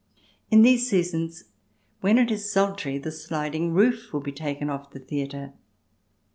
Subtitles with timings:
[0.49, 1.43] In these seasons,
[1.99, 5.53] when it is sultry, the sliding roof would be taken off the theatre.